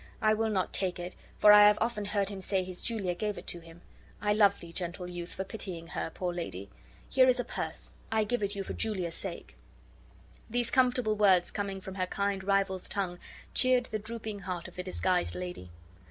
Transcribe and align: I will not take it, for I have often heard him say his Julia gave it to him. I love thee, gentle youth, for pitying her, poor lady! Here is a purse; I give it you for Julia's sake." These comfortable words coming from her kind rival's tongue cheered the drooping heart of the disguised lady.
I 0.19 0.33
will 0.33 0.49
not 0.49 0.73
take 0.73 0.97
it, 0.97 1.15
for 1.37 1.51
I 1.51 1.67
have 1.67 1.77
often 1.79 2.05
heard 2.05 2.29
him 2.29 2.41
say 2.41 2.63
his 2.63 2.81
Julia 2.81 3.13
gave 3.13 3.37
it 3.37 3.45
to 3.45 3.59
him. 3.59 3.83
I 4.19 4.33
love 4.33 4.59
thee, 4.59 4.73
gentle 4.73 5.07
youth, 5.07 5.31
for 5.31 5.43
pitying 5.43 5.89
her, 5.89 6.09
poor 6.11 6.33
lady! 6.33 6.71
Here 7.07 7.27
is 7.27 7.39
a 7.39 7.43
purse; 7.43 7.91
I 8.11 8.23
give 8.23 8.41
it 8.41 8.55
you 8.55 8.63
for 8.63 8.73
Julia's 8.73 9.13
sake." 9.13 9.55
These 10.49 10.71
comfortable 10.71 11.13
words 11.15 11.51
coming 11.51 11.79
from 11.81 11.93
her 11.95 12.07
kind 12.07 12.43
rival's 12.43 12.89
tongue 12.89 13.19
cheered 13.53 13.85
the 13.91 13.99
drooping 13.99 14.39
heart 14.39 14.67
of 14.67 14.73
the 14.75 14.81
disguised 14.81 15.35
lady. 15.35 15.69